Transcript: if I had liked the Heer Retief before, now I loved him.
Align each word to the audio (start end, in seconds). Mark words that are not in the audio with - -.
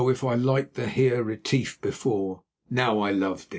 if 0.09 0.23
I 0.23 0.31
had 0.31 0.41
liked 0.43 0.73
the 0.73 0.87
Heer 0.87 1.21
Retief 1.23 1.79
before, 1.79 2.41
now 2.71 3.01
I 3.01 3.11
loved 3.11 3.43
him. 3.43 3.49